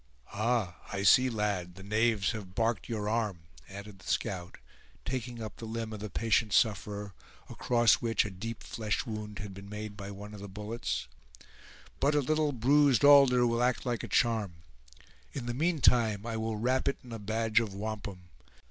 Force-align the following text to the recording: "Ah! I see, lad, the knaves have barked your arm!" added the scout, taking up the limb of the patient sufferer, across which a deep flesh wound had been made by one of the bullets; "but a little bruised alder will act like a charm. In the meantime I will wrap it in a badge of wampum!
"Ah! 0.33 0.77
I 0.91 1.03
see, 1.03 1.29
lad, 1.29 1.75
the 1.75 1.83
knaves 1.83 2.31
have 2.31 2.55
barked 2.55 2.89
your 2.89 3.07
arm!" 3.07 3.41
added 3.69 3.99
the 3.99 4.07
scout, 4.07 4.57
taking 5.05 5.43
up 5.43 5.57
the 5.57 5.67
limb 5.67 5.93
of 5.93 5.99
the 5.99 6.09
patient 6.09 6.53
sufferer, 6.53 7.13
across 7.51 8.01
which 8.01 8.25
a 8.25 8.31
deep 8.31 8.63
flesh 8.63 9.05
wound 9.05 9.37
had 9.37 9.53
been 9.53 9.69
made 9.69 9.95
by 9.95 10.09
one 10.09 10.33
of 10.33 10.41
the 10.41 10.47
bullets; 10.47 11.07
"but 11.99 12.15
a 12.15 12.19
little 12.19 12.51
bruised 12.51 13.03
alder 13.03 13.45
will 13.45 13.61
act 13.61 13.85
like 13.85 14.01
a 14.01 14.07
charm. 14.07 14.55
In 15.33 15.45
the 15.45 15.53
meantime 15.53 16.25
I 16.25 16.35
will 16.35 16.57
wrap 16.57 16.87
it 16.87 16.97
in 17.03 17.11
a 17.11 17.19
badge 17.19 17.59
of 17.59 17.75
wampum! 17.75 18.29